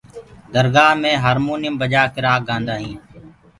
[0.53, 2.99] درگآه مي هآمونيم بجآ ڪآ رآڳ گآندآ هينٚ۔